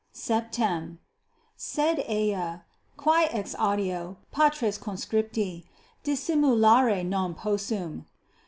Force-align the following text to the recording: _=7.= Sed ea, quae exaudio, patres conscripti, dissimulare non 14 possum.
_=7.= 0.49 0.97
Sed 1.55 1.99
ea, 2.09 2.63
quae 2.97 3.27
exaudio, 3.27 4.17
patres 4.31 4.79
conscripti, 4.79 5.65
dissimulare 6.03 7.03
non 7.05 7.35
14 7.35 7.35
possum. 7.43 8.05